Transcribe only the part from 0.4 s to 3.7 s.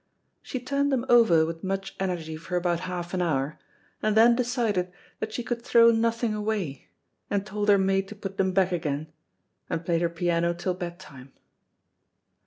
She turned them over with much energy for about half an hour,